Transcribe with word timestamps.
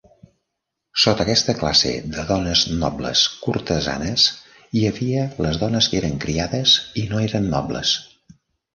Sota 1.03 1.21
aquesta 1.25 1.53
classe 1.59 1.91
de 2.15 2.23
dones 2.31 2.63
nobles 2.85 3.27
cortesanes, 3.45 4.27
hi 4.81 4.85
havia 4.91 5.29
les 5.47 5.63
dones 5.67 5.93
que 5.93 6.03
eren 6.03 6.21
criades 6.29 6.77
i 7.05 7.09
no 7.13 7.25
eren 7.31 7.51
nobles. 7.57 7.99